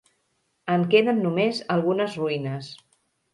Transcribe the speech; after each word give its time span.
En 0.75 0.85
queden 0.93 1.21
només 1.25 1.59
algunes 1.75 2.17
ruïnes. 2.23 2.73